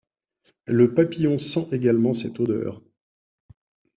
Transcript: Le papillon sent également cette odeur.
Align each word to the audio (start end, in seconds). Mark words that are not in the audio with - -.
Le 0.65 0.95
papillon 0.95 1.37
sent 1.37 1.67
également 1.73 2.13
cette 2.13 2.39
odeur. 2.39 2.81